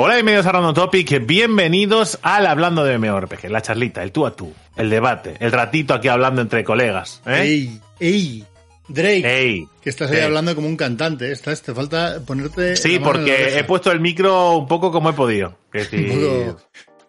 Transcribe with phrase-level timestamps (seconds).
[0.00, 4.36] Hola, bienvenidos a Random Topic, bienvenidos al Hablando de MMORPG, la charlita, el tú a
[4.36, 7.20] tú, el debate, el ratito aquí hablando entre colegas.
[7.26, 7.40] ¿eh?
[7.42, 7.80] ¡Ey!
[7.98, 8.44] ¡Ey!
[8.86, 11.30] Drake, Ey, que estás ahí hablando como un cantante.
[11.32, 12.74] Estás, te falta ponerte.
[12.76, 15.58] Sí, porque he puesto el micro un poco como he podido.
[15.72, 16.58] Poco,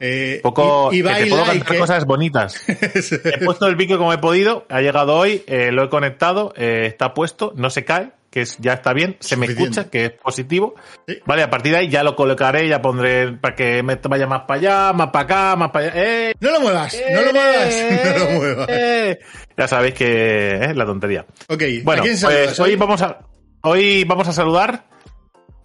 [0.01, 2.63] eh, poco y, y que te puedo y cantar que- cosas bonitas.
[2.69, 6.85] He puesto el micro como he podido, ha llegado hoy, eh, lo he conectado, eh,
[6.85, 10.11] está puesto, no se cae, que es, ya está bien, se me escucha, que es
[10.11, 10.75] positivo.
[11.07, 11.17] Sí.
[11.25, 14.41] Vale, a partir de ahí ya lo colocaré, ya pondré para que me vaya más
[14.47, 15.93] para allá, más para acá, más para allá.
[15.95, 16.33] ¡Eh!
[16.39, 18.69] No lo muevas, no lo muevas, no lo muevas.
[18.69, 19.19] Eh,
[19.57, 21.25] Ya sabéis que es la tontería.
[21.47, 23.19] Ok, Bueno, ¿a quién pues hoy vamos a
[23.61, 24.85] hoy vamos a saludar.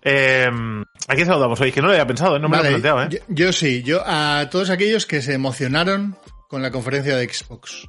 [0.02, 0.50] Eh,
[1.08, 1.72] ¿A quién saludamos hoy?
[1.72, 2.40] Que no lo había pensado, ¿eh?
[2.40, 3.20] no me Vale, lo he planteado, ¿eh?
[3.28, 6.16] yo, yo sí, yo a todos aquellos que se emocionaron
[6.48, 7.86] con la conferencia de Xbox.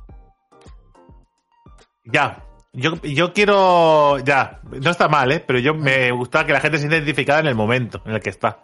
[2.05, 2.43] Ya.
[2.75, 4.19] Yo, yo quiero.
[4.19, 4.59] Ya.
[4.69, 5.43] No está mal, ¿eh?
[5.45, 8.19] Pero yo me gusta que la gente se sienta identificada en el momento en el
[8.19, 8.59] que está.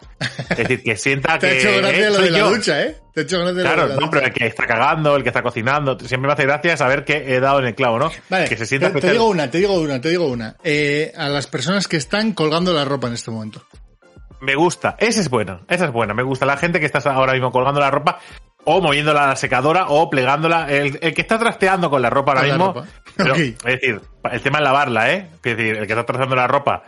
[0.50, 1.54] Es decir, que sienta Te que.
[1.54, 2.98] ha hecho gracia eh, lo de la ducha, ¿eh?
[3.14, 4.12] Te ha hecho gracia lo Claro, de la no, ducha.
[4.12, 7.36] pero el que está cagando, el que está cocinando, siempre me hace gracia saber que
[7.36, 8.12] he dado en el clavo, ¿no?
[8.30, 10.56] Vale, que se sienta te, te digo una, te digo una, te digo una.
[10.64, 13.64] Eh, a las personas que están colgando la ropa en este momento.
[14.42, 16.14] Me gusta, esa es buena, esa es buena.
[16.16, 18.20] Me gusta la gente que está ahora mismo colgando la ropa
[18.66, 20.72] o moviéndola a la secadora o plegándola.
[20.72, 22.74] El, el que está trasteando con la ropa ahora la mismo.
[22.74, 22.88] ropa.
[23.16, 23.40] pero, Ok.
[23.40, 25.30] Es decir, el tema es lavarla, ¿eh?
[25.44, 26.84] Es decir, el que está trasteando la ropa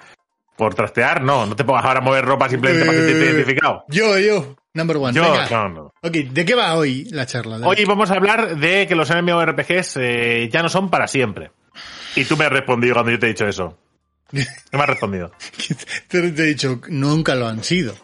[0.55, 3.83] por trastear, no, no te pongas ahora a mover ropa simplemente para sentirte Eh, identificado.
[3.87, 5.13] Yo, yo, number one.
[5.13, 5.47] Yo, Venga.
[5.49, 5.93] no, no.
[6.03, 7.57] Ok, ¿de qué va hoy la charla?
[7.67, 11.51] Hoy vamos a hablar de que los MMORPGs eh, ya no son para siempre.
[12.15, 13.77] Y tú me has respondido cuando yo te he dicho eso.
[14.31, 15.31] ¿Qué me has respondido?
[16.07, 17.95] te, te he dicho, nunca lo han sido.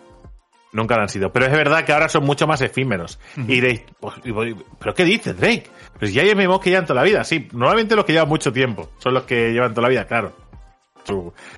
[0.71, 1.31] Nunca lo han sido.
[1.31, 3.19] Pero es verdad que ahora son mucho más efímeros.
[3.37, 4.31] Y diréis, pues, y
[4.79, 5.63] ¿pero qué dices, Drake?
[5.97, 7.23] Pues ya hay MMOs que llevan toda la vida.
[7.23, 10.33] Sí, normalmente los que llevan mucho tiempo son los que llevan toda la vida, claro.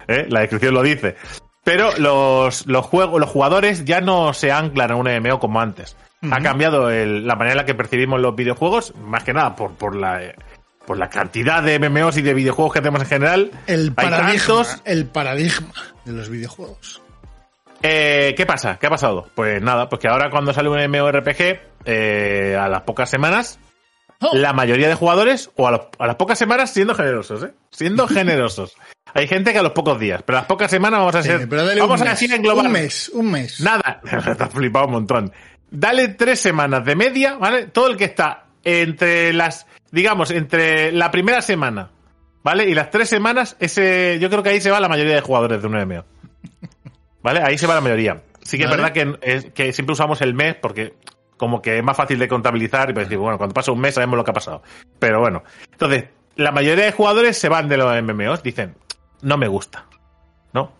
[0.07, 0.25] ¿eh?
[0.29, 1.15] La descripción lo dice.
[1.63, 5.95] Pero los, los, juegos, los jugadores ya no se anclan a un MMO como antes.
[6.31, 9.73] Ha cambiado el- la manera en la que percibimos los videojuegos, más que nada por,
[9.73, 10.23] por la...
[10.23, 10.35] eh,
[10.85, 13.51] por la cantidad de MMOs y de videojuegos que tenemos en general.
[13.67, 14.81] El paradigma, tantos.
[14.83, 15.71] el paradigma
[16.05, 17.01] de los videojuegos.
[17.83, 18.77] Eh, ¿Qué pasa?
[18.79, 19.27] ¿Qué ha pasado?
[19.35, 23.59] Pues nada, pues que ahora cuando sale un MMORPG, eh, a las pocas semanas,
[24.23, 24.35] Oh.
[24.35, 27.53] la mayoría de jugadores, o a, los- a las pocas semanas, siendo generosos, ¿eh?
[27.71, 28.75] Siendo generosos.
[29.15, 31.29] Hay gente que a los pocos días, pero a las pocas semanas vamos a Sí,
[31.29, 31.49] ser.
[31.49, 32.67] dale vamos a mes, decir en global.
[32.67, 33.59] Un mes, un mes.
[33.61, 33.99] Nada.
[34.37, 35.33] Te has flipado un montón.
[35.71, 37.65] Dale tres semanas de media, ¿vale?
[37.65, 41.89] Todo el que está entre las, digamos, entre la primera semana,
[42.43, 42.69] ¿vale?
[42.69, 45.61] Y las tres semanas, ese, yo creo que ahí se va la mayoría de jugadores
[45.63, 46.05] de un MMO.
[47.23, 47.41] ¿Vale?
[47.43, 48.21] Ahí se va la mayoría.
[48.43, 50.93] Sí que es verdad que, es- que siempre usamos el mes porque
[51.37, 53.93] como que es más fácil de contabilizar y pues decir, bueno, cuando pasa un mes
[53.95, 54.61] sabemos lo que ha pasado.
[54.99, 55.43] Pero bueno.
[55.71, 56.05] Entonces,
[56.35, 58.75] la mayoría de jugadores se van de los MMOs, dicen,
[59.21, 59.85] no me gusta.
[60.53, 60.73] ¿No?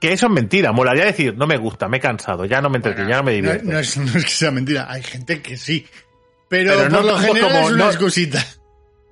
[0.00, 0.72] Que eso es mentira.
[0.72, 3.32] Molaría decir, no me gusta, me he cansado, ya no me entretiene, ya no me
[3.32, 3.64] no, divierte.
[3.72, 5.86] no es, no es que sea mentira, hay gente que sí.
[6.48, 8.44] Pero, Pero no lo general como- es una excusita.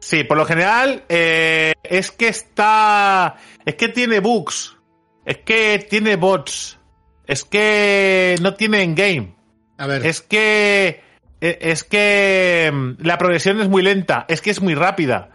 [0.01, 3.37] Sí, por lo general, eh, es que está.
[3.65, 4.77] Es que tiene bugs.
[5.25, 6.79] Es que tiene bots.
[7.27, 9.35] Es que no tiene endgame.
[9.79, 11.03] A ver, Es que.
[11.41, 12.71] eh, Es que.
[12.73, 14.25] mm, La progresión es muy lenta.
[14.29, 15.31] Es que es muy rápida.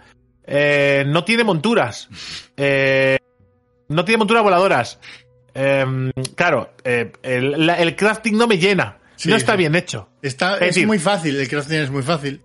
[0.46, 2.10] Eh, no tiene monturas.
[2.58, 3.18] Eh,
[3.90, 5.00] no tiene monturas voladoras.
[5.54, 8.98] Eh, claro, el, la- el crafting no me llena.
[9.16, 10.10] Sí, no está bien hecho.
[10.22, 12.42] está, es es, decir- muy fácil, el crafting es muy fácil.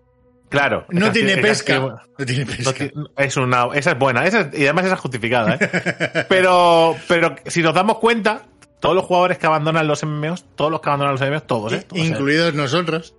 [0.50, 0.84] Claro.
[0.90, 1.78] No tiene pesca.
[1.78, 2.90] No tiene No pesca.
[3.16, 6.24] es una, esa es buena, esa es- y además esa es justificada, ¿eh?
[6.28, 8.42] pero, pero si nos damos cuenta,
[8.80, 11.84] todos los jugadores que abandonan los MMOs, todos los que abandonan los MMOs, todos, ¿eh?
[11.88, 12.02] Todos.
[12.04, 13.14] Incluidos nosotros.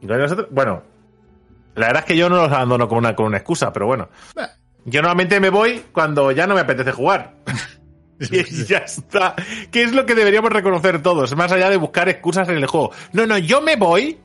[0.00, 0.48] Incluidos nosotros.
[0.50, 0.82] Bueno,
[1.74, 4.08] la verdad es que yo no los abandono con una, con una excusa, pero bueno.
[4.34, 4.48] Bah,
[4.86, 7.34] Yo normalmente me voy cuando ya no me apetece jugar.
[8.30, 9.34] Y ya está.
[9.70, 11.34] ¿Qué es lo que deberíamos reconocer todos?
[11.36, 12.92] Más allá de buscar excusas en el juego.
[13.14, 14.18] No, no, yo me voy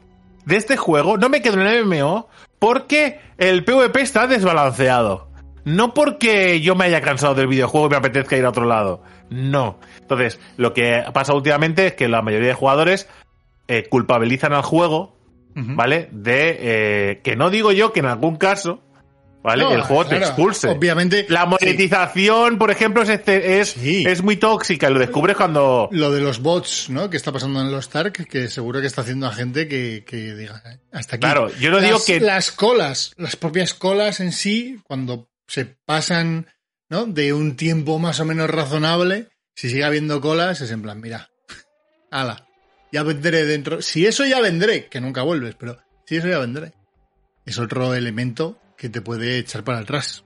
[0.45, 2.27] de este juego, no me quedo en el MMO,
[2.59, 5.29] porque el PvP está desbalanceado.
[5.63, 9.01] No porque yo me haya cansado del videojuego y me apetezca ir a otro lado.
[9.29, 9.79] No.
[9.99, 13.09] Entonces, lo que pasa últimamente es que la mayoría de jugadores
[13.67, 15.15] eh, culpabilizan al juego.
[15.55, 16.09] ¿vale?
[16.11, 18.81] De que que no digo yo que en algún caso,
[19.45, 19.63] ¿vale?
[19.63, 20.67] No, el juego te expulse.
[20.69, 21.25] Obviamente.
[21.29, 21.47] La sí.
[21.49, 24.03] monetización, por ejemplo, es, este, es, Sí.
[24.07, 25.87] es muy tóxica y lo descubres cuando...
[25.91, 27.09] Lo de los bots, ¿no?
[27.09, 30.33] Que está pasando en los Stark, que seguro que está haciendo a gente que, que
[30.33, 31.21] diga, "Eh, hasta aquí.
[31.21, 35.65] Claro, yo no las, digo que- Las colas, las propias colas en sí, cuando se
[35.65, 36.47] pasan,
[36.89, 37.05] ¿no?
[37.05, 41.29] De un tiempo más o menos razonable, si sigue habiendo colas, es en plan, mira,
[42.11, 42.47] ala,
[42.91, 43.81] ya vendré dentro.
[43.81, 46.73] Si eso ya vendré, que nunca vuelves, pero si eso ya vendré.
[47.45, 50.23] Es otro elemento que te puede echar para atrás.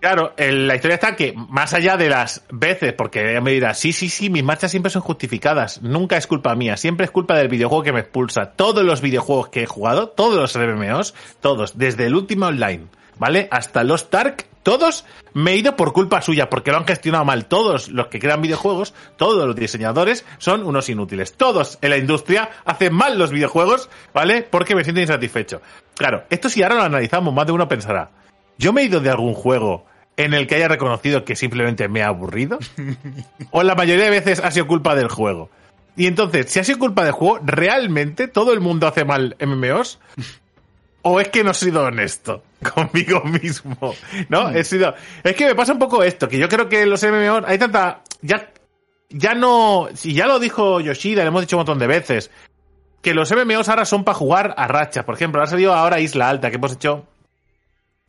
[0.00, 4.08] Claro, la historia está que, más allá de las veces, porque me dirá, sí, sí,
[4.08, 7.82] sí, mis marchas siempre son justificadas, nunca es culpa mía, siempre es culpa del videojuego
[7.82, 8.52] que me expulsa.
[8.52, 12.86] Todos los videojuegos que he jugado, todos los MMOs, todos, desde el último online,
[13.18, 13.48] ¿vale?
[13.50, 17.46] Hasta los Dark, todos me he ido por culpa suya, porque lo han gestionado mal.
[17.46, 21.32] Todos los que crean videojuegos, todos los diseñadores son unos inútiles.
[21.32, 24.42] Todos en la industria hacen mal los videojuegos, ¿vale?
[24.42, 25.60] Porque me siento insatisfecho.
[25.98, 28.10] Claro, esto si ahora lo analizamos, más de uno pensará,
[28.56, 29.84] ¿yo me he ido de algún juego
[30.16, 32.60] en el que haya reconocido que simplemente me ha aburrido?
[33.50, 35.50] ¿O la mayoría de veces ha sido culpa del juego?
[35.96, 39.98] Y entonces, si ha sido culpa del juego, ¿realmente todo el mundo hace mal MMOs?
[41.02, 43.96] ¿O es que no he sido honesto conmigo mismo?
[44.28, 44.50] ¿No?
[44.50, 44.94] He sido.
[45.24, 48.02] Es que me pasa un poco esto, que yo creo que los MMOs hay tanta.
[48.22, 48.52] Ya,
[49.10, 49.88] ya no.
[49.94, 52.30] Si ya lo dijo Yoshida, le hemos dicho un montón de veces.
[53.02, 55.04] Que los MMOs ahora son para jugar a rachas.
[55.04, 57.06] Por ejemplo, ha salido ahora Isla Alta, que hemos hecho.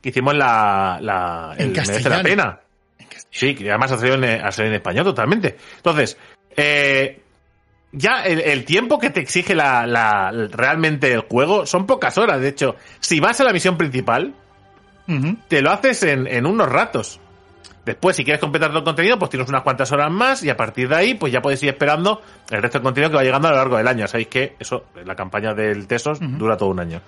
[0.02, 0.98] Que hicimos la.
[1.02, 2.60] la el, merece la pena.
[3.30, 5.58] Sí, que además ha salido, en, ha salido en español totalmente.
[5.78, 6.18] Entonces,
[6.56, 7.22] eh,
[7.92, 12.40] ya el, tiempo que te exige la, la, realmente el juego son pocas horas.
[12.42, 14.34] De hecho, si vas a la misión principal,
[15.48, 17.20] te lo haces en, en, unos ratos.
[17.86, 20.58] Después, si quieres completar todo el contenido, pues tienes unas cuantas horas más y a
[20.58, 23.48] partir de ahí, pues ya puedes ir esperando el resto del contenido que va llegando
[23.48, 24.08] a lo largo del año.
[24.08, 27.02] Sabéis que eso, la campaña del Tesos dura todo un año.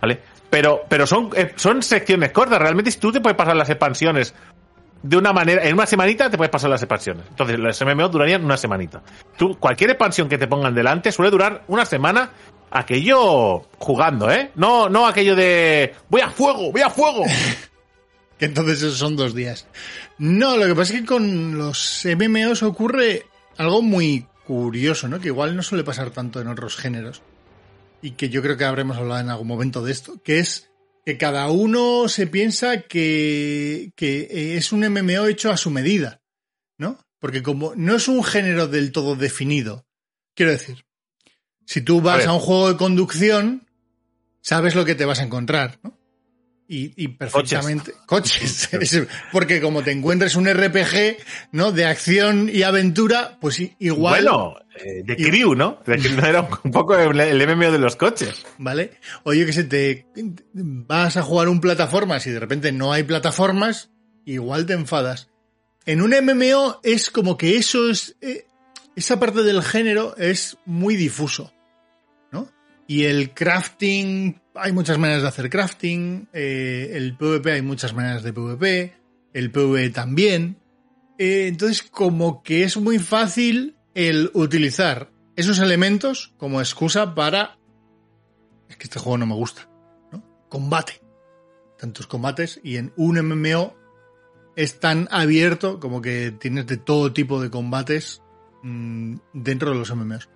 [0.00, 0.20] ¿Vale?
[0.48, 2.58] Pero, pero son, eh, son secciones cortas.
[2.58, 4.34] Realmente, si tú te puedes pasar las expansiones
[5.02, 7.24] de una manera, en una semanita te puedes pasar las expansiones.
[7.28, 9.02] Entonces, los MMO durarían una semanita.
[9.36, 12.30] Tú, cualquier expansión que te pongan delante suele durar una semana
[12.70, 14.50] aquello jugando, ¿eh?
[14.56, 17.24] No, no aquello de voy a fuego, voy a fuego.
[18.38, 19.66] que entonces esos son dos días.
[20.18, 23.26] No, lo que pasa es que con los MMOs ocurre
[23.56, 25.20] algo muy curioso, ¿no?
[25.20, 27.22] Que igual no suele pasar tanto en otros géneros.
[28.00, 30.70] Y que yo creo que habremos hablado en algún momento de esto, que es
[31.04, 36.20] que cada uno se piensa que, es un MMO hecho a su medida,
[36.76, 36.98] ¿no?
[37.18, 39.86] Porque como no es un género del todo definido,
[40.34, 40.84] quiero decir,
[41.66, 43.66] si tú vas a, un juego de conducción,
[44.40, 45.97] sabes lo que te vas a encontrar, ¿no?
[46.70, 47.94] Y, perfectamente.
[48.04, 48.68] Coches.
[49.32, 51.16] porque como te encuentres un RPG,
[51.52, 51.72] ¿no?
[51.72, 54.24] De acción y aventura, pues igual.
[54.24, 55.80] Bueno, eh, de Crew, ¿no?
[55.86, 58.44] De Crew era un poco el, MMO de los coches.
[58.58, 58.98] ¿Vale?
[59.24, 60.06] Oye, que se te
[60.52, 63.90] vas a jugar un plataformas y de repente no hay plataformas,
[64.26, 65.30] igual te enfadas.
[65.86, 68.16] En un MMO es como que eso es.
[68.20, 68.46] Eh,
[68.94, 71.50] esa parte del género es muy difuso.
[72.30, 72.50] ¿No?
[72.86, 78.22] Y el crafting hay muchas maneras de hacer crafting, eh, el PvP hay muchas maneras
[78.22, 78.94] de PvP,
[79.32, 80.58] el PvE también.
[81.18, 87.58] Eh, entonces, como que es muy fácil el utilizar esos elementos como excusa para...
[88.68, 89.68] Es que este juego no me gusta.
[90.48, 91.00] Combate.
[91.78, 93.74] Tantos combates y en un MMO
[94.56, 98.22] es tan abierto como que tienes de todo tipo de combates
[98.62, 100.28] mm, dentro de los MMOs.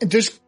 [0.00, 0.42] Entonces,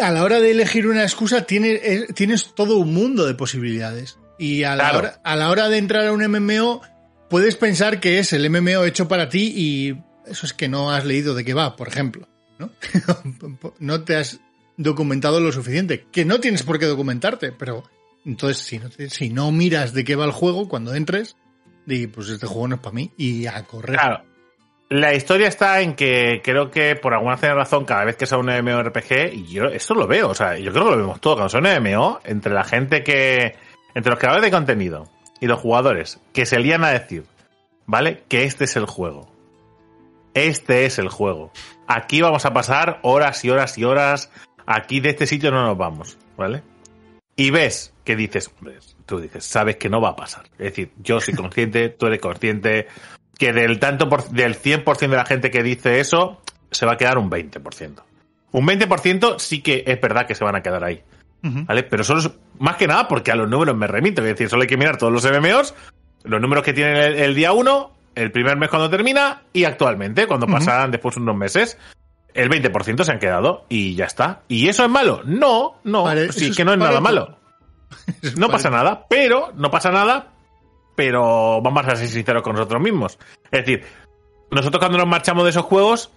[0.00, 4.18] a la hora de elegir una excusa eh, tienes, todo un mundo de posibilidades.
[4.38, 6.82] Y a la, hora, a la hora de entrar a un MMO,
[7.30, 9.96] puedes pensar que es el MMO hecho para ti y
[10.26, 12.28] eso es que no has leído de qué va, por ejemplo.
[12.58, 12.70] ¿no?
[13.78, 14.40] no te has
[14.76, 16.06] documentado lo suficiente.
[16.10, 17.84] Que no tienes por qué documentarte, pero
[18.24, 21.36] entonces si no, si no miras de qué va el juego cuando entres,
[21.86, 23.96] di, pues este juego no es para mí y a correr.
[23.98, 24.24] Claro.
[24.92, 28.48] La historia está en que creo que por alguna razón, cada vez que sea un
[28.48, 31.58] MMORPG, y yo esto lo veo, o sea, yo creo que lo vemos todo, cuando
[31.58, 33.56] un MMO, entre la gente que,
[33.94, 35.08] entre los creadores de contenido
[35.40, 37.24] y los jugadores, que se lían a decir,
[37.86, 38.24] ¿vale?
[38.28, 39.32] Que este es el juego.
[40.34, 41.52] Este es el juego.
[41.86, 44.30] Aquí vamos a pasar horas y horas y horas.
[44.66, 46.62] Aquí de este sitio no nos vamos, ¿vale?
[47.34, 48.50] Y ves que dices,
[49.06, 50.44] tú dices, sabes que no va a pasar.
[50.58, 52.88] Es decir, yo soy consciente, tú eres consciente,
[53.42, 56.96] que del tanto por, del 100% de la gente que dice eso, se va a
[56.96, 58.00] quedar un 20%.
[58.52, 61.02] Un 20% sí que es verdad que se van a quedar ahí.
[61.42, 61.82] ¿Vale?
[61.82, 62.30] Pero solo es,
[62.60, 64.22] más que nada porque a los números me remito.
[64.22, 65.74] Es decir, solo hay que mirar todos los MMOs,
[66.22, 70.46] los números que tienen el, día 1, el primer mes cuando termina y actualmente, cuando
[70.46, 71.76] pasan después unos meses.
[72.34, 74.42] El 20% se han quedado y ya está.
[74.46, 75.22] ¿Y eso es malo?
[75.24, 76.06] No, no.
[76.30, 77.38] sí, que no es nada malo.
[78.36, 80.31] no pasa nada, pero no pasa nada
[81.04, 83.18] pero vamos a ser sinceros con nosotros mismos.
[83.50, 83.84] Es decir,
[84.52, 86.12] nosotros cuando nos marchamos de esos juegos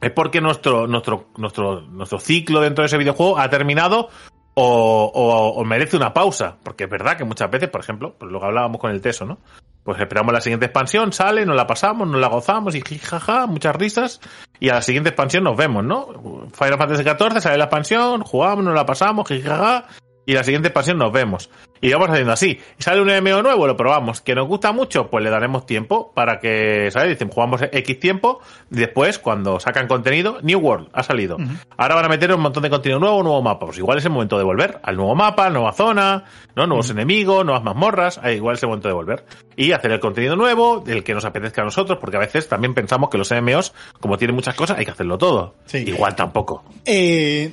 [0.00, 4.08] es porque nuestro, nuestro, nuestro, nuestro ciclo dentro de ese videojuego ha terminado
[4.54, 6.56] o, merece una pausa.
[6.62, 9.26] Porque es verdad que muchas veces, por ejemplo, pues lo que hablábamos con el Teso,
[9.26, 9.36] ¿no?
[9.82, 13.76] Pues esperamos la siguiente expansión, sale, nos la pasamos, nos la gozamos y jaja, muchas
[13.76, 14.22] risas.
[14.58, 16.48] Y a la siguiente expansión nos vemos, ¿no?
[16.54, 19.84] Final Fantasy XIV sale la expansión, jugamos, nos la pasamos, jaja,
[20.24, 21.50] y la siguiente expansión nos vemos.
[21.84, 22.58] Y vamos haciendo así.
[22.78, 24.22] Sale un MMO nuevo, lo probamos.
[24.22, 27.10] Que nos gusta mucho, pues le daremos tiempo para que, ¿sabes?
[27.10, 28.40] Dicen, jugamos X tiempo.
[28.70, 31.36] Y después, cuando sacan contenido, New World ha salido.
[31.76, 33.66] Ahora van a meter un montón de contenido nuevo, nuevo mapa.
[33.66, 36.24] Pues igual es el momento de volver al nuevo mapa, nueva zona,
[36.56, 36.66] ¿no?
[36.66, 38.16] Nuevos enemigos, nuevas mazmorras.
[38.16, 39.26] Ahí igual es el momento de volver.
[39.56, 42.74] Y hacer el contenido nuevo, el que nos apetezca a nosotros, porque a veces también
[42.74, 45.56] pensamos que los MMOs, como tienen muchas cosas, hay que hacerlo todo.
[45.66, 45.78] Sí.
[45.78, 46.64] Igual tampoco.
[46.84, 47.52] Eh,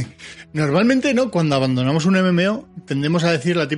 [0.52, 1.30] normalmente, ¿no?
[1.30, 3.68] Cuando abandonamos un MMO, tendemos a decir la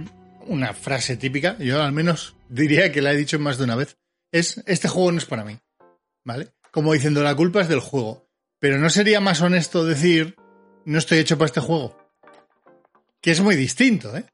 [0.46, 3.96] una frase típica, yo al menos diría que la he dicho más de una vez,
[4.32, 5.58] es, este juego no es para mí,
[6.24, 6.48] ¿vale?
[6.72, 8.26] Como diciendo, la culpa es del juego.
[8.58, 10.36] Pero ¿no sería más honesto decir,
[10.84, 11.96] no estoy hecho para este juego?
[13.20, 14.24] Que es muy distinto, ¿eh?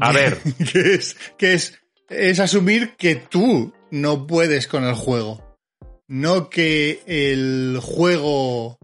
[0.00, 0.38] A ver.
[0.72, 5.56] que es, que es, es asumir que tú no puedes con el juego.
[6.08, 8.78] No que el juego,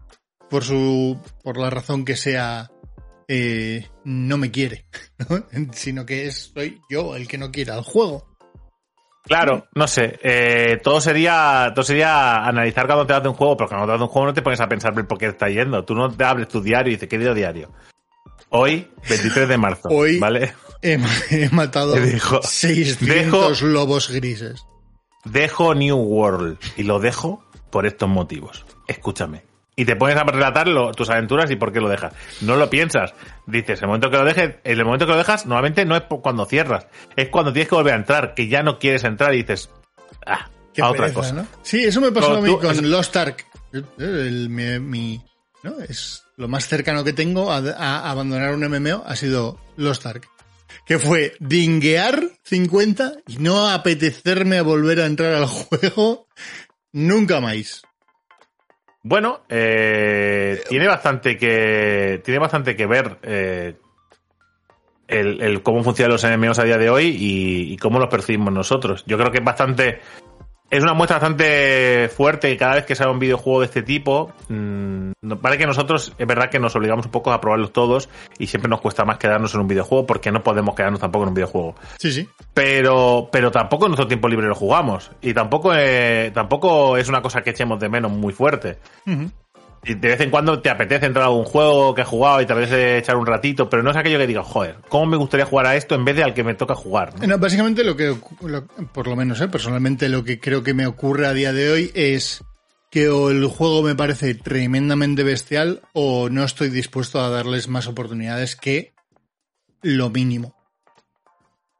[0.49, 2.71] por su, por la razón que sea,
[3.27, 4.87] eh, no me quiere,
[5.29, 5.45] ¿no?
[5.73, 8.29] sino que es, soy yo el que no quiere al juego.
[9.25, 10.19] Claro, no sé.
[10.23, 13.93] eh, todo sería todo sería analizar cuando te das de un juego, pero cuando te
[13.93, 15.85] das de un juego no te pones a pensar por qué está yendo.
[15.85, 17.71] Tú no te abres tu diario y dices, querido diario.
[18.51, 20.55] Hoy, 23 de marzo, Hoy- ¿vale?
[20.81, 20.99] He,
[21.31, 24.65] he matado dijo, 600 lobos grises.
[25.25, 28.65] Dejo New World y lo dejo por estos motivos.
[28.87, 29.45] Escúchame.
[29.77, 32.13] Y te pones a relatar lo- tus aventuras y por qué lo dejas.
[32.41, 33.13] No lo piensas.
[33.47, 36.03] Dices, el momento que lo dejes, en el momento que lo dejas, normalmente no es
[36.23, 36.87] cuando cierras.
[37.17, 39.71] Es cuando tienes que volver a entrar, que ya no quieres entrar y dices,
[40.27, 41.33] ah, Qué a otra pereza, cosa.
[41.35, 41.47] ¿no?
[41.63, 43.47] Sí, eso me pasó a mí con Lost Ark.
[43.73, 45.25] El- el- mi, mi-
[45.63, 45.79] ¿no?
[45.81, 50.29] Es lo más cercano que tengo a, abandonar un MMO ha sido Lost Ark.
[50.87, 56.29] Que fue dinguear 50 y no apetecerme a volver a entrar al juego
[56.93, 57.83] nunca más.
[59.03, 63.77] Bueno, eh, tiene bastante que tiene bastante que ver eh,
[65.09, 69.05] el, cómo funcionan los MMOs a día de hoy y cómo los percibimos nosotros.
[69.07, 70.01] Yo creo que es bastante
[70.71, 75.13] es una muestra bastante fuerte cada vez que sale un videojuego de este tipo, mmm,
[75.23, 78.09] vale que nosotros es verdad que nos obligamos un poco a probarlos todos
[78.39, 81.29] y siempre nos cuesta más quedarnos en un videojuego porque no podemos quedarnos tampoco en
[81.31, 82.29] un videojuego Sí, sí.
[82.55, 87.23] pero pero tampoco en nuestro tiempo libre lo jugamos y tampoco eh, tampoco es una
[87.23, 88.79] cosa que echemos de menos muy fuerte.
[89.83, 92.53] De vez en cuando te apetece entrar a algún juego que has jugado y te
[92.53, 95.67] apetece echar un ratito pero no es aquello que digas joder cómo me gustaría jugar
[95.67, 97.39] a esto en vez de al que me toca jugar ¿no?
[97.39, 98.15] Básicamente lo que,
[98.93, 99.49] por lo menos, ¿eh?
[99.49, 102.43] personalmente lo que creo que me ocurre a día de hoy es
[102.91, 107.87] que o el juego me parece tremendamente bestial o no estoy dispuesto a darles más
[107.87, 108.95] oportunidades que
[109.83, 110.57] lo mínimo.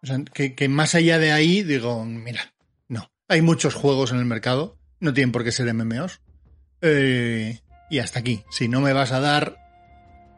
[0.03, 2.53] O sea, que, que más allá de ahí digo, mira,
[2.89, 3.11] no.
[3.27, 6.21] Hay muchos juegos en el mercado, no tienen por qué ser MMOs.
[6.83, 7.59] Eh,
[7.91, 8.45] y hasta aquí.
[8.51, 9.57] Si no me vas a dar...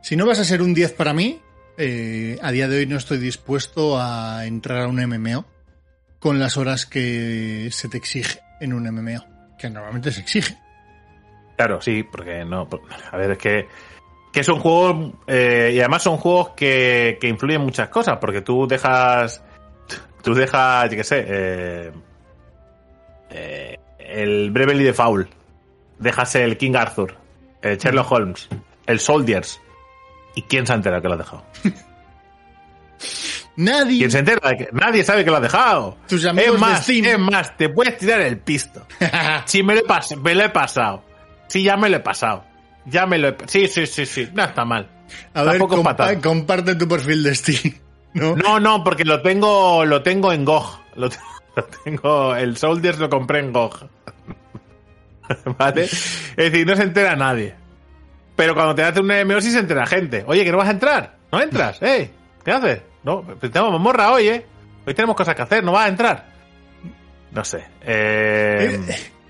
[0.03, 1.41] Si no vas a ser un 10 para mí,
[1.77, 5.45] eh, a día de hoy no estoy dispuesto a entrar a un MMO
[6.21, 9.25] con las horas que se te exige en un MMO,
[9.59, 10.57] que normalmente se exige.
[11.57, 12.69] claro sí porque no
[13.11, 13.67] a ver es que
[14.33, 18.67] que son juegos eh, y además son juegos que, que influyen muchas cosas porque tú
[18.69, 19.43] dejas
[20.23, 21.93] tú dejas yo qué sé eh,
[23.31, 25.31] eh, el Bravely Default
[25.99, 27.17] dejas el King Arthur
[27.63, 28.49] el Sherlock Holmes
[28.87, 29.61] el Soldiers
[30.35, 31.45] y quién se ha enterado que lo has dejado
[33.57, 33.99] Nadie.
[33.99, 36.87] quién se entera de que nadie sabe que lo has dejado Tus amigos es más
[36.87, 38.87] de es más te puedes tirar el pisto
[39.47, 41.03] Sí, me lo, he me lo he pasado.
[41.49, 42.45] Sí, ya me lo he pasado.
[42.87, 43.37] Ya me lo he...
[43.47, 44.29] Sí, sí, sí, sí.
[44.33, 44.89] No está mal.
[45.35, 47.75] a ver, compa- comparte tu perfil de Steam.
[48.15, 48.37] ¿no?
[48.37, 50.81] No, no, porque lo tengo, lo tengo en GOG.
[51.57, 52.37] Lo tengo...
[52.37, 53.89] El Soldiers lo compré en GOG.
[55.59, 55.85] ¿Vale?
[55.85, 57.55] Es decir, no se entera nadie.
[58.37, 60.25] Pero cuando te hace un MMO sí se entera gente.
[60.27, 61.17] Oye, que no vas a entrar.
[61.31, 61.79] No entras.
[61.83, 62.11] ¿Eh?
[62.45, 62.81] ¿Qué haces?
[63.03, 64.47] No, pues tenemos morra hoy, ¿eh?
[64.87, 65.65] Hoy tenemos cosas que hacer.
[65.65, 66.27] No vas a entrar.
[67.33, 67.65] No sé.
[67.83, 68.81] Eh...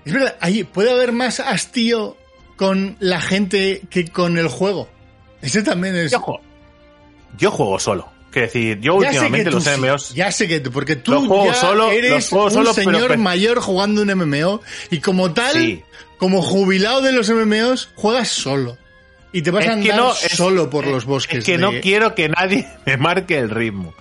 [0.03, 2.17] Es verdad, ahí puede haber más hastío
[2.55, 4.87] con la gente que con el juego.
[5.41, 6.11] Ese también es.
[6.11, 6.41] Yo juego,
[7.37, 8.11] yo juego solo.
[8.31, 10.13] Quiero decir, yo Ya últimamente los sí, MMOs.
[10.15, 12.73] Ya sé que tú, porque tú Los juego ya solo, los eres juego un solo,
[12.73, 15.83] señor pero- mayor jugando un MMO y como tal, Sí.
[16.17, 18.77] como jubilado de los MMOs, juegas solo.
[19.33, 21.39] Y te vas a Es que andar no, es- solo por los bosques.
[21.39, 23.93] Es que de- no quiero que nadie me marque el ritmo.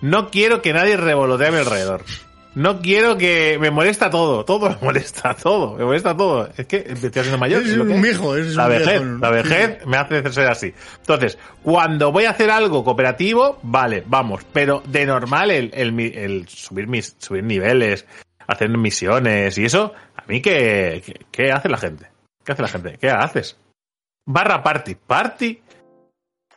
[0.00, 2.04] No quiero que nadie revolotee a mi alrededor.
[2.54, 6.48] No quiero que me molesta todo, todo me molesta, todo, me molesta todo.
[6.56, 7.62] Es que estoy haciendo mayor.
[7.62, 8.54] Es lo un que es.
[8.54, 9.18] la un vejez, viejo.
[9.20, 10.72] la vejez me hace ser así.
[11.00, 16.12] Entonces, cuando voy a hacer algo cooperativo, vale, vamos, pero de normal el, el, mi-
[16.14, 18.06] el subir mis, subir niveles,
[18.46, 22.06] hacer misiones y eso, a mí qué, qué, qué hace la gente?
[22.44, 22.98] ¿Qué hace la gente?
[23.00, 23.58] ¿Qué haces?
[24.26, 25.60] Barra party, party.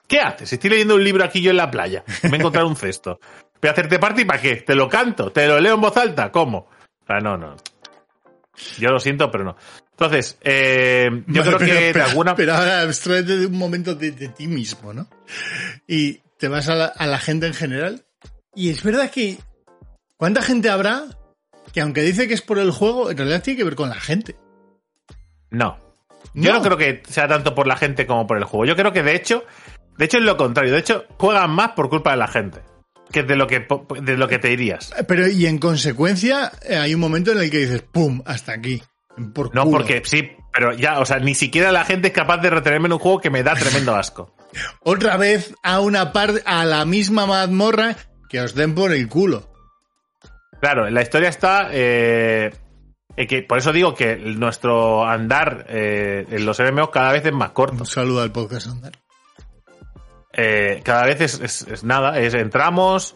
[0.08, 0.54] ¿Qué haces?
[0.54, 2.04] Estoy leyendo un libro aquí yo en la playa.
[2.24, 3.20] Me he encontrado un cesto.
[3.62, 4.58] ¿Voy a hacerte party para qué?
[4.58, 5.32] ¿Te lo canto?
[5.32, 6.32] ¿Te lo leo en voz alta?
[6.32, 6.70] ¿Cómo?
[7.08, 7.56] Ah, no, no.
[8.80, 9.56] Yo lo siento, pero no.
[9.92, 12.36] Entonces, eh, yo Vale, creo que pero, de alguna...
[12.36, 15.08] Pero ahora abstraete de un momento de, de ti mismo, ¿no?
[15.88, 18.06] Y te vas a la, a la gente en general.
[18.54, 19.38] Y es verdad que.
[20.18, 21.06] ¿Cuánta gente habrá
[21.74, 24.00] que, aunque dice que es por el juego, en realidad tiene que ver con la
[24.00, 24.36] gente?
[25.52, 25.80] No.
[26.34, 26.60] Yo no.
[26.60, 26.64] No.
[26.64, 28.66] creo que sea tanto por la gente como por el juego.
[28.66, 29.46] Yo creo que de hecho,
[29.98, 30.74] de hecho es lo contrario.
[30.74, 32.62] De hecho, juegan más por culpa de la gente
[33.12, 33.68] que de lo que
[34.02, 34.94] de lo que te irías.
[35.08, 38.22] Pero, y en consecuencia, eh, hay un momento en el que dices, ¡pum!
[38.26, 38.82] Hasta aquí.
[39.34, 39.78] Por No, culo.
[39.78, 42.94] porque sí, pero ya, o sea, ni siquiera la gente es capaz de retenerme en
[42.94, 44.36] un juego que me da tremendo asco.
[44.84, 47.96] Otra vez a una parte, a la misma mazmorra
[48.30, 49.50] que os den por el culo.
[50.62, 51.70] Claro, la historia está.
[51.72, 52.52] Eh,
[53.16, 57.34] en que, por eso digo que nuestro andar eh, en los MMOs cada vez es
[57.34, 57.78] más corto.
[57.80, 58.92] Un saludo al podcast Andar.
[60.40, 63.16] Eh, cada vez es, es- es nada, es entramos,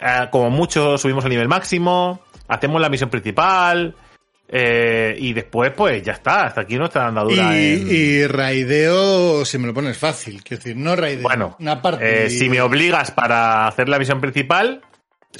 [0.00, 3.94] eh, como mucho subimos el nivel máximo, hacemos la misión principal,
[4.50, 7.54] eh, y después pues ya está, hasta aquí nuestra andadura.
[7.54, 11.22] Y, en- y raideo, si me lo pones fácil, quiero decir, no raideo.
[11.22, 12.24] Bueno, una parte.
[12.26, 14.80] eh, si me obligas para hacer la misión principal,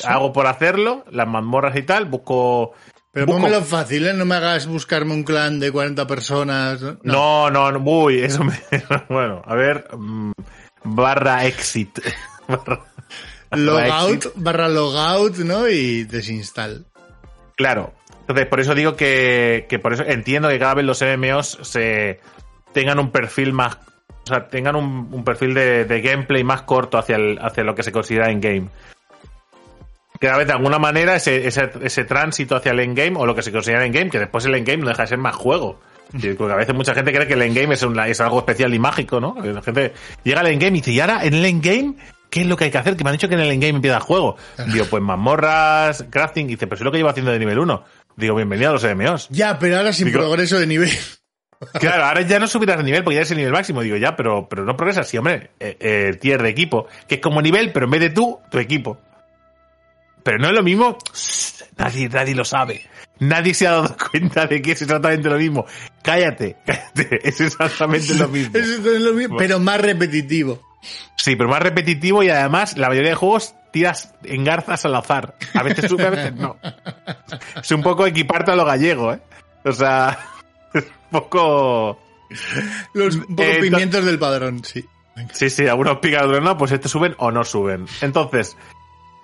[0.05, 2.73] hago por hacerlo, las mazmorras y tal, busco...
[3.11, 4.13] Pero busco- pónmelo fácil, ¿eh?
[4.13, 6.83] No me hagas buscarme un clan de 40 personas.
[6.83, 6.97] No.
[7.03, 8.53] No, no, no, uy, eso me...
[9.09, 9.89] Bueno, a ver...
[9.97, 10.33] mm,
[10.95, 11.99] barra exit.
[12.49, 12.81] Barra-
[13.53, 15.69] Logout, barra logout, ¿no?
[15.69, 16.85] Y desinstall.
[17.57, 17.95] Claro.
[18.21, 22.21] Entonces, por eso digo que, que por eso entiendo que cada vez los MMOs se
[22.75, 23.77] tengan un perfil más.
[24.25, 27.75] O sea, tengan un, un perfil de, de gameplay más corto hacia, el, hacia lo
[27.75, 28.69] que se considera in-game.
[30.21, 33.43] Cada vez de alguna manera ese, ese, ese tránsito hacia el endgame o lo que
[33.43, 35.81] se considera endgame, que después el endgame no deja de ser más juego.
[36.11, 38.79] Porque a veces mucha gente cree que el endgame es, una- es algo especial y
[38.79, 39.37] mágico, ¿no?
[39.43, 39.93] La gente
[40.25, 41.95] llega al endgame y dice, ¿y ahora en el endgame
[42.31, 42.97] qué es lo que hay que hacer?
[42.97, 44.37] Que me han dicho que en el endgame empieza el juego.
[44.73, 47.85] Digo, pues mazmorras, crafting, y dice, pero es lo que llevo haciendo de nivel 1.
[48.17, 49.29] Digo, bienvenido a los MMOs.
[49.31, 50.91] Ya, pero ahora sin Digo- progreso de nivel.
[51.75, 53.83] Claro, ahora ya no subirás de nivel porque ya es el nivel máximo.
[53.83, 55.07] Digo, ya, pero, pero no progresas.
[55.09, 58.11] Sí, hombre, eh, eh, tier de equipo, que es como nivel, pero en vez de
[58.11, 58.99] tú, tu equipo.
[60.23, 60.99] Pero no es lo mismo.
[61.77, 62.83] Nadie, nadie lo sabe.
[63.21, 65.65] Nadie se ha dado cuenta de que es exactamente lo mismo.
[66.09, 67.21] Cállate, cállate.
[67.29, 68.57] Es exactamente lo mismo.
[68.59, 70.59] Es lo mismo, pero más repetitivo.
[71.17, 75.37] Sí, pero más repetitivo y además la mayoría de juegos tiras engarzas al azar.
[75.53, 76.57] A veces sube, a veces no.
[77.61, 79.21] Es un poco equiparte a lo gallego, ¿eh?
[79.67, 80.19] O sea,
[80.73, 81.99] es un poco...
[82.95, 84.89] Los un poco Eh, pimientos del padrón, sí.
[85.33, 87.87] Sí, sí, algunos pican, otros no, pues estos suben o no suben.
[88.01, 88.57] Entonces,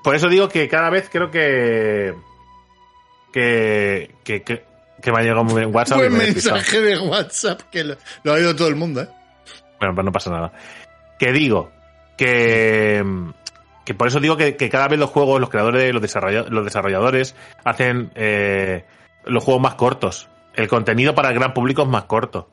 [0.02, 2.14] por eso digo que cada vez creo que...
[3.32, 4.14] Que...
[4.22, 4.73] Que, que,
[5.04, 6.00] que me ha llegado muy bien WhatsApp.
[6.00, 6.56] despistado.
[6.56, 9.08] mensaje de WhatsApp que lo, lo ha oído todo el mundo, ¿eh?
[9.78, 10.52] Bueno, pues no pasa nada.
[11.18, 11.70] Que digo
[12.16, 13.04] que,
[13.84, 16.64] que por eso digo que, que cada vez los juegos, los creadores, los, desarrolla- los
[16.64, 18.84] desarrolladores hacen eh,
[19.26, 20.28] los juegos más cortos.
[20.54, 22.50] El contenido para el gran público es más corto.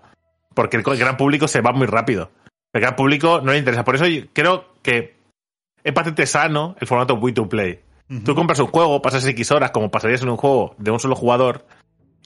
[0.53, 2.31] Porque el gran público se va muy rápido.
[2.73, 3.85] El gran público no le interesa.
[3.85, 5.15] Por eso yo creo que
[5.83, 7.79] es bastante sano el formato Wii to Play.
[8.25, 11.15] Tú compras un juego, pasas X horas como pasarías en un juego de un solo
[11.15, 11.65] jugador,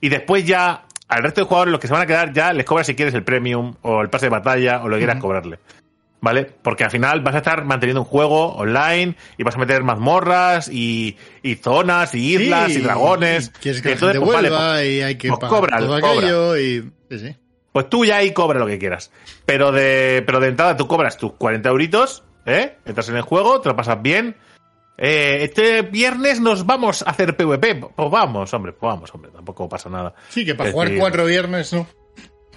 [0.02, 2.66] y después ya al resto de jugadores los que se van a quedar ya les
[2.66, 5.60] cobras si quieres el premium o el pase de batalla o lo que quieras cobrarle.
[6.22, 6.46] ¿Vale?
[6.46, 10.70] Porque al final vas a estar manteniendo un juego online y vas a meter mazmorras
[10.70, 13.48] y, y zonas y islas Sí, y dragones.
[13.56, 16.00] y Quieres que Y entonces, pues, vale, vuelva y hay que pues pagar cobra, todo
[16.02, 16.18] cobra.
[16.18, 16.92] aquello y...
[17.12, 17.36] Sí, sí.
[17.72, 19.12] Pues tú ya ahí cobra lo que quieras.
[19.46, 22.78] Pero de, pero de entrada tú cobras tus 40 euritos, ¿eh?
[22.86, 24.36] Entras en el juego, te lo pasas bien.
[24.98, 27.76] Eh, este viernes nos vamos a hacer PvP.
[27.96, 30.14] Pues vamos, hombre, pues vamos, hombre, tampoco pasa nada.
[30.30, 31.88] Sí, que para Es jugar decir, cuatro viernes, ¿no?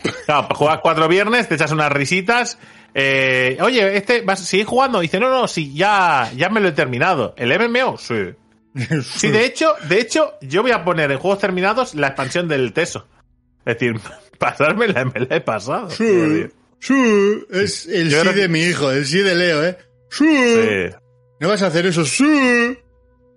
[0.26, 2.58] Claro, pues juegas cuatro viernes, te echas unas risitas.
[2.94, 5.00] eh, oye, este, ¿vas a seguir jugando?
[5.00, 7.34] Dice, no, no, sí, ya, ya me lo he terminado.
[7.36, 7.96] ¿El MMO?
[7.98, 8.14] Sí.
[9.02, 12.72] Sí, de hecho, de hecho, yo voy a poner en juegos terminados la expansión del
[12.72, 13.08] Teso.
[13.66, 13.98] Es decir,
[14.38, 15.90] pasarme la, me la he pasado.
[15.90, 16.46] Sí,
[16.78, 19.78] sí, es el Yo sí que- de mi hijo, el sí de Leo, ¿eh?
[20.10, 20.26] Sí.
[20.28, 20.96] Sí.
[21.40, 22.04] ¿No vas a hacer eso?
[22.04, 22.78] Sí.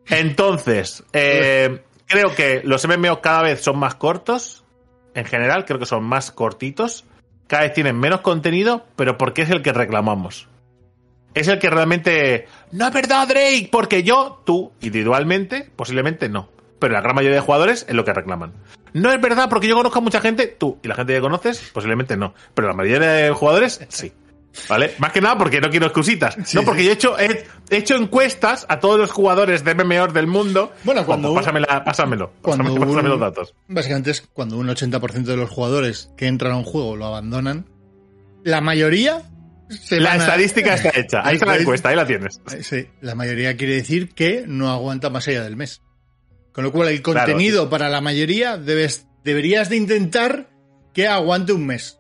[0.08, 4.64] Entonces, eh, creo que los MMO cada vez son más cortos.
[5.14, 7.06] En general, creo que son más cortitos.
[7.48, 10.48] Cada vez tienen menos contenido, pero porque es el que reclamamos.
[11.34, 12.48] Es el que realmente.
[12.72, 16.50] No es verdad, Drake, porque yo, tú, individualmente, posiblemente no.
[16.80, 18.54] Pero la gran mayoría de jugadores es lo que reclaman.
[18.94, 21.72] No es verdad, porque yo conozco a mucha gente, tú y la gente que conoces,
[21.74, 22.34] posiblemente no.
[22.54, 24.12] Pero la mayoría de jugadores, sí.
[24.68, 24.94] ¿Vale?
[24.98, 26.36] Más que nada porque no quiero excusitas.
[26.46, 26.86] Sí, no, porque sí.
[26.88, 30.74] yo he hecho, he, he hecho encuestas a todos los jugadores de MMOs del mundo.
[30.84, 32.34] Bueno, cuando Ojo, pásamela- pásamelo.
[32.42, 33.54] cuando Pásame, los datos.
[33.68, 37.66] Básicamente es cuando un 80% de los jugadores que entran a un juego lo abandonan.
[38.44, 39.22] La mayoría
[39.92, 41.22] La estadística está hecha.
[41.24, 42.42] Ahí está la encuesta, ahí la tienes.
[42.62, 45.82] Sí, la mayoría quiere decir que no aguanta más allá del mes.
[46.52, 50.50] Con lo cual, el contenido para la mayoría debes, deberías de intentar
[50.94, 52.00] que aguante un mes.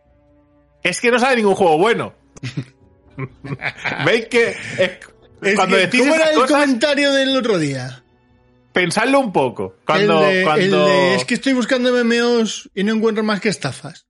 [0.83, 2.13] Es que no sale ningún juego bueno.
[4.05, 4.55] ¿Veis que
[5.55, 8.03] cuando ¿Cómo era el comentario del otro día?
[8.73, 9.75] Pensadlo un poco.
[9.85, 14.05] Cuando, es que estoy buscando MMOs y no encuentro más que estafas.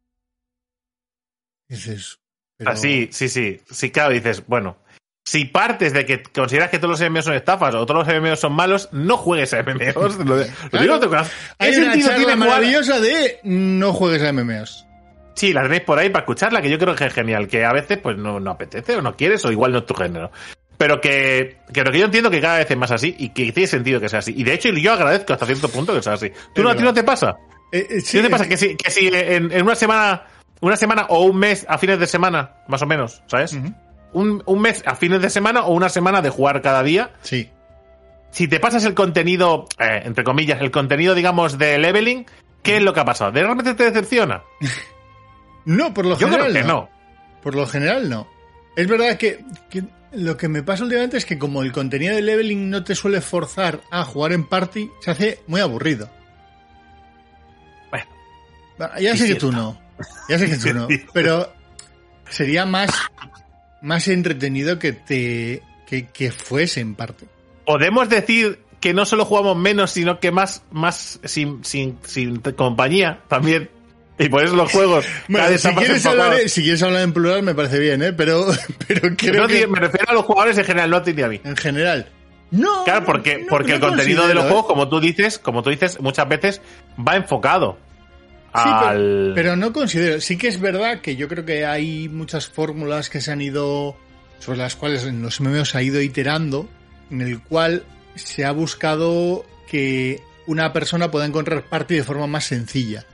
[1.68, 2.20] Dices.
[2.66, 3.62] Así, sí, sí.
[3.70, 4.78] Sí, claro, dices, bueno.
[5.24, 8.40] Si partes de que consideras que todos los MMOs son estafas o todos los MMOs
[8.40, 10.18] son malos, no juegues a MMOs.
[10.26, 10.38] Lo,
[10.80, 11.00] digo
[11.60, 14.86] Hay una charla maravillosa de no juegues a MMOs.
[15.36, 17.48] Sí, la tenéis por ahí para escucharla, que yo creo que es genial.
[17.48, 19.94] Que a veces pues no, no apetece o no quieres o igual no es tu
[19.94, 20.32] género.
[20.78, 23.52] Pero que, que lo que yo entiendo que cada vez es más así y que
[23.52, 24.34] tiene sentido que sea así.
[24.36, 26.32] Y de hecho yo agradezco hasta cierto punto que sea así.
[26.56, 27.38] ¿Tú no, a ti no te pasa?
[27.72, 28.48] Eh, eh, sí, ¿Qué te pasa?
[28.48, 30.24] Que si, que si en, en, una semana,
[30.60, 33.58] una semana o un mes a fines de semana, más o menos, ¿sabes?
[34.14, 37.12] un, un mes a fines de semana o una semana de jugar cada día.
[37.22, 37.50] Sí.
[38.32, 42.26] Si te pasas el contenido, eh, entre comillas, el contenido, digamos, de leveling,
[42.64, 43.32] ¿qué es lo que ha pasado?
[43.32, 44.44] ¿De repente te decepciona?
[45.66, 46.52] no, por lo general.
[46.52, 46.90] Creo que no.
[47.42, 48.28] Por lo general no.
[48.76, 52.22] Es verdad que, que lo que me pasa últimamente es que como el contenido de
[52.22, 56.10] leveling no te suele forzar a jugar en party, se hace muy aburrido.
[57.90, 58.06] Bueno.
[59.00, 59.80] Ya sé que tú no.
[60.30, 60.88] Ya sé que tú no.
[61.14, 61.54] Pero
[62.30, 62.92] sería más,
[63.82, 67.26] más entretenido que te que, que fuese en parte.
[67.66, 73.22] Podemos decir que no solo jugamos menos, sino que más, más sin, sin, sin compañía
[73.28, 73.70] también.
[74.22, 75.06] Y por eso los juegos.
[75.58, 78.14] si, quieres hablar, si, quieres hablar, en plural, me parece bien, ¿eh?
[78.14, 78.48] Pero,
[78.88, 79.68] pero creo que.
[79.68, 81.42] Me refiero a los jugadores en general, no a ti ni a mí.
[81.44, 82.08] En general.
[82.52, 82.84] No.
[82.84, 84.68] Claro, porque, porque el contenido de los juegos, ¿eh?
[84.68, 86.62] como tú dices, como tú dices, muchas veces
[87.00, 87.78] va enfocado.
[88.54, 89.32] al...
[89.34, 90.20] pero, no considero.
[90.22, 93.96] Sí que es verdad que yo creo que hay muchas fórmulas que se han ido.
[94.40, 96.70] sobre las cuales en los MMOs se ha ido iterando.
[97.10, 97.84] En el cual
[98.16, 103.06] se ha buscado que una persona pueda encontrar parte de forma más sencilla.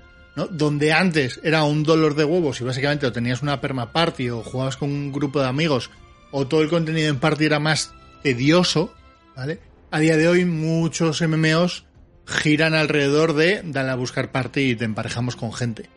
[0.51, 4.43] Donde antes era un dolor de huevos y básicamente o tenías una perma party o
[4.43, 5.89] jugabas con un grupo de amigos
[6.31, 8.93] o todo el contenido en party era más tedioso,
[9.35, 9.59] ¿vale?
[9.89, 11.85] A día de hoy muchos MMOs
[12.27, 15.89] giran alrededor de dale a buscar party y te emparejamos con gente.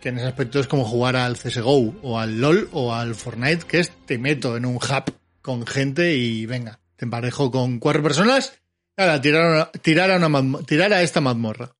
[0.00, 3.66] Que en ese aspecto es como jugar al CSGO o al LOL o al Fortnite,
[3.66, 8.02] que es te meto en un hub con gente y venga, te emparejo con cuatro
[8.02, 8.52] personas,
[8.96, 11.72] a tirar, tirar, a una, tirar a esta mazmorra.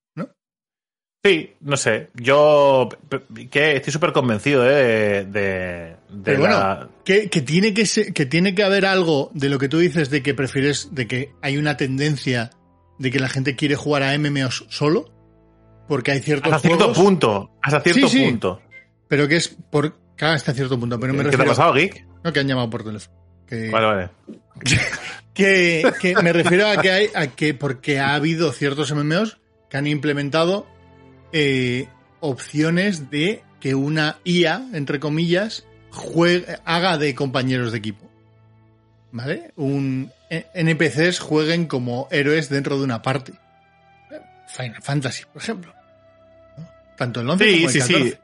[1.24, 2.08] Sí, no sé.
[2.14, 2.88] Yo
[3.50, 5.24] que estoy súper convencido ¿eh?
[5.24, 9.78] de, de, bueno, que, tiene que, que tiene que haber algo de lo que tú
[9.78, 12.50] dices de que prefieres, de que hay una tendencia
[12.98, 15.12] de que la gente quiere jugar a MMOs solo,
[15.86, 18.62] porque hay ciertos hasta cierto punto, hasta cierto punto.
[19.06, 20.98] Pero que es por hasta cierto punto.
[20.98, 22.04] Pero me ¿Qué te ha pasado, Geek?
[22.24, 23.16] No, que han llamado por teléfono.
[23.48, 24.10] vale, vale.
[25.34, 29.38] que, que me refiero a que hay, a que porque ha habido ciertos MMOs
[29.70, 30.66] que han implementado
[31.32, 31.88] eh,
[32.20, 38.10] opciones de que una IA, entre comillas, juegue, haga de compañeros de equipo.
[39.12, 39.52] ¿Vale?
[39.56, 43.34] Un NPCs jueguen como héroes dentro de una parte.
[44.48, 45.74] Final Fantasy, por ejemplo.
[46.96, 48.10] Tanto el 11 como el 14.
[48.10, 48.14] Sí,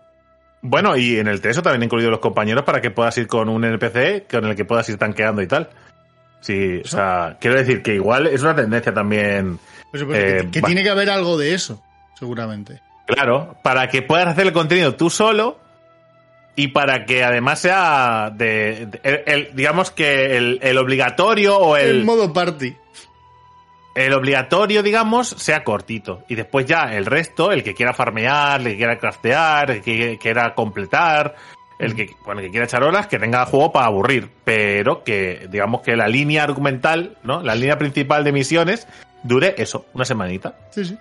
[0.63, 3.49] Bueno, y en el 3 también he incluido los compañeros para que puedas ir con
[3.49, 5.69] un NPC con el que puedas ir tanqueando y tal.
[6.41, 9.59] Sí, o sea, quiero decir que igual es una tendencia también.
[9.91, 11.83] Pues, pues, que, que tiene que haber algo de eso,
[12.19, 12.81] seguramente.
[13.09, 15.59] Claro, para que puedas hacer el contenido tú solo
[16.55, 22.33] y para que además sea de, el, digamos que el, obligatorio o el, el modo
[22.35, 22.77] party.
[23.95, 26.23] El obligatorio, digamos, sea cortito.
[26.29, 30.19] Y después ya el resto, el que quiera farmear, el que quiera craftear, el que
[30.19, 31.35] quiera completar,
[31.79, 34.29] el que, bueno, el que quiera echar horas, que tenga juego para aburrir.
[34.45, 37.43] Pero que, digamos que la línea argumental, ¿no?
[37.43, 38.87] La línea principal de misiones
[39.23, 40.55] dure eso, una semanita.
[40.71, 40.99] Sí, sí.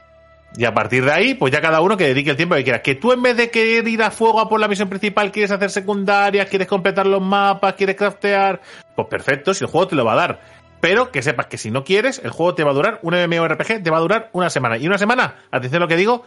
[0.56, 2.82] Y a partir de ahí, pues ya cada uno que dedique el tiempo que quiera.
[2.82, 5.52] Que tú en vez de querer ir a fuego a por la misión principal, quieres
[5.52, 8.62] hacer secundarias, quieres completar los mapas, quieres craftear,
[8.96, 10.42] pues perfecto, si el juego te lo va a dar.
[10.80, 13.84] Pero que sepas que si no quieres, el juego te va a durar, un MMORPG
[13.84, 14.78] te va a durar una semana.
[14.78, 16.24] Y una semana, atención a lo que digo,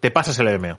[0.00, 0.78] te pasas el MMO.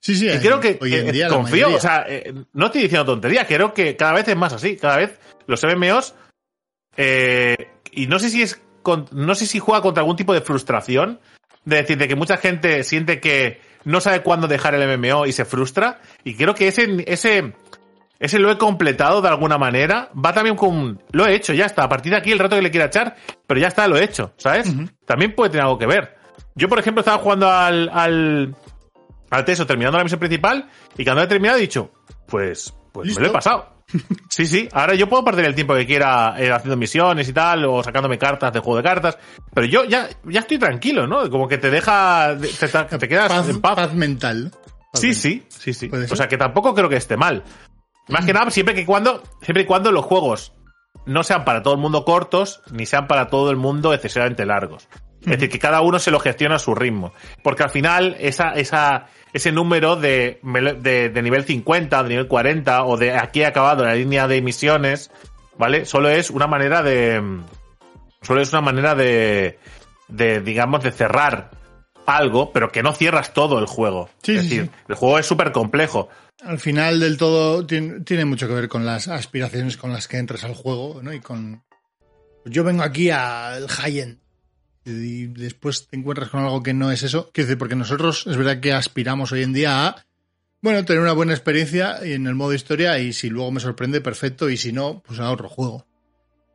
[0.00, 3.06] Sí, sí, y creo que, hoy en día confío, o sea, eh, no estoy diciendo
[3.06, 6.14] tontería, creo que cada vez es más así, cada vez los MMOs,
[6.96, 7.56] eh,
[7.90, 8.60] y no sé si es
[9.12, 11.20] no sé si juega contra algún tipo de frustración,
[11.64, 15.32] de decir, de que mucha gente siente que no sabe cuándo dejar el MMO y
[15.32, 17.54] se frustra, y creo que ese, ese,
[18.18, 21.84] ese lo he completado de alguna manera, va también con, lo he hecho, ya está,
[21.84, 23.16] a partir de aquí el rato que le quiera echar,
[23.46, 24.72] pero ya está, lo he hecho, ¿sabes?
[25.04, 26.16] También puede tener algo que ver.
[26.54, 28.54] Yo, por ejemplo, estaba jugando al, al,
[29.30, 31.90] al Teso terminando la misión principal, y cuando he terminado he dicho,
[32.26, 33.73] pues, pues me lo he pasado.
[34.28, 34.68] Sí, sí.
[34.72, 38.18] Ahora yo puedo perder el tiempo que quiera eh, haciendo misiones y tal, o sacándome
[38.18, 39.18] cartas de juego de cartas.
[39.52, 41.28] Pero yo ya, ya estoy tranquilo, ¿no?
[41.30, 42.36] Como que te deja.
[42.38, 43.76] Te, te quedas paz, en paz.
[43.76, 44.50] paz mental.
[44.92, 45.22] Paz Sí, mental.
[45.22, 45.90] sí, sí, sí.
[46.10, 47.44] O sea que tampoco creo que esté mal.
[48.08, 50.52] Más que nada, siempre que cuando, siempre y cuando los juegos
[51.06, 54.88] no sean para todo el mundo cortos, ni sean para todo el mundo excesivamente largos.
[55.24, 57.12] Es decir, que cada uno se lo gestiona a su ritmo.
[57.42, 62.84] Porque al final, esa, esa, ese número de, de, de nivel 50, de nivel 40,
[62.84, 65.10] o de aquí he acabado la línea de misiones,
[65.58, 65.86] ¿vale?
[65.86, 67.22] Solo es una manera de.
[68.22, 69.58] Solo es una manera de.
[70.08, 71.50] de, digamos, de cerrar
[72.06, 74.10] algo, pero que no cierras todo el juego.
[74.22, 74.70] Sí, es sí, decir, sí.
[74.88, 76.08] el juego es súper complejo.
[76.42, 80.18] Al final del todo tiene, tiene mucho que ver con las aspiraciones con las que
[80.18, 81.12] entras al juego, ¿no?
[81.12, 81.62] Y con...
[82.44, 84.23] Yo vengo aquí al high-end
[84.84, 87.30] y después te encuentras con algo que no es eso.
[87.32, 90.04] Quiero decir, porque nosotros es verdad que aspiramos hoy en día a,
[90.60, 94.48] bueno, tener una buena experiencia en el modo historia y si luego me sorprende, perfecto,
[94.50, 95.86] y si no, pues a otro juego.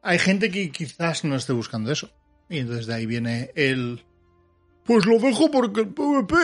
[0.02, 2.10] Hay gente que quizás no esté buscando eso.
[2.50, 4.04] Y entonces de ahí viene el...
[4.86, 6.36] Pues lo dejo porque el PvP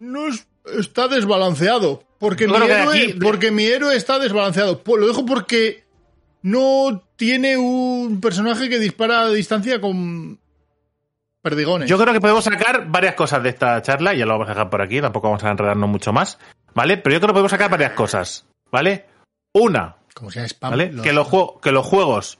[0.00, 0.46] no es,
[0.78, 2.04] está desbalanceado.
[2.18, 4.82] Porque mi, héroe, aquí- porque mi héroe está desbalanceado.
[4.82, 5.84] Pues lo dejo porque
[6.40, 10.38] no tiene un personaje que dispara a distancia con
[11.44, 11.88] perdigones.
[11.88, 14.54] Yo creo que podemos sacar varias cosas de esta charla, y ya lo vamos a
[14.54, 16.38] dejar por aquí, tampoco vamos a enredarnos mucho más,
[16.74, 16.96] ¿vale?
[16.96, 19.04] Pero yo creo que podemos sacar varias cosas, ¿vale?
[19.52, 20.70] Una, Como sea spam.
[20.70, 20.90] ¿vale?
[20.92, 22.38] los- Que, los juegos, que los juegos,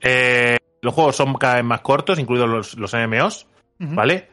[0.00, 3.46] eh, los juegos son cada vez más cortos, incluidos los, los MMOs.
[3.78, 4.28] ¿vale?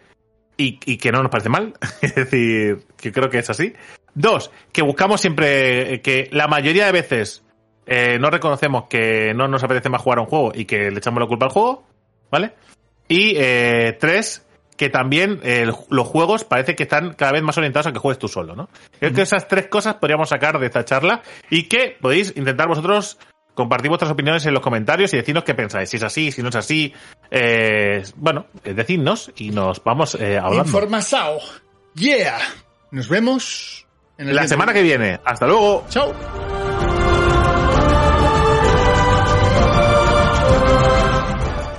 [0.58, 3.74] Y, y que no nos parece mal, es decir, que creo que es así.
[4.14, 7.44] Dos, que buscamos siempre eh, que la mayoría de veces
[7.86, 10.98] eh, no reconocemos que no nos apetece más jugar a un juego y que le
[11.00, 11.84] echamos la culpa al juego,
[12.32, 12.54] ¿vale?
[13.08, 14.46] Y eh, tres,
[14.78, 18.20] que también eh, los juegos parece que están cada vez más orientados a que juegues
[18.20, 18.70] tú solo, ¿no?
[19.00, 23.18] Creo que esas tres cosas podríamos sacar de esta charla y que podéis intentar vosotros
[23.56, 26.50] compartir vuestras opiniones en los comentarios y decirnos qué pensáis, si es así, si no
[26.50, 26.94] es así.
[27.32, 30.66] Eh, bueno, eh, decidnos y nos vamos eh, hablando.
[30.66, 31.40] Informasao.
[31.96, 32.38] Yeah.
[32.92, 33.88] Nos vemos
[34.18, 35.20] en el La semana que viene.
[35.24, 35.86] Hasta luego.
[35.90, 36.14] Chao.